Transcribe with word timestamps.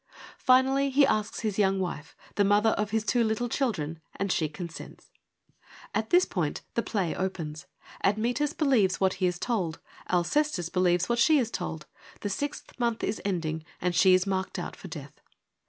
Finally 0.39 0.89
he 0.89 1.05
asks 1.05 1.41
his 1.41 1.59
young 1.59 1.79
wife, 1.79 2.15
the 2.33 2.43
mother 2.43 2.71
of 2.71 2.89
his 2.89 3.03
two 3.03 3.23
little 3.23 3.47
children, 3.47 3.99
and 4.15 4.31
she 4.31 4.49
consents. 4.49 5.11
At 5.93 6.09
this 6.09 6.25
point 6.25 6.61
the 6.73 6.81
play 6.81 7.13
opens. 7.15 7.67
Admetus 8.03 8.53
believes 8.53 8.99
what 8.99 9.13
he 9.21 9.27
is 9.27 9.37
told; 9.37 9.79
Alcestis 10.09 10.69
believes 10.69 11.07
what 11.07 11.19
she 11.19 11.37
is 11.37 11.51
told: 11.51 11.85
the 12.21 12.29
sixth 12.29 12.79
month 12.79 13.03
is 13.03 13.21
ending 13.23 13.63
and 13.79 13.93
she 13.93 14.15
is 14.15 14.25
marked 14.25 14.57
out 14.57 14.75
for 14.75 14.87
death. 14.87 15.21